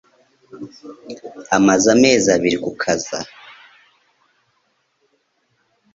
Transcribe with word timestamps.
Amaze 1.57 1.85
amezi 1.95 2.27
abiri 2.35 2.57
ku 2.63 2.71
kaza. 2.81 3.19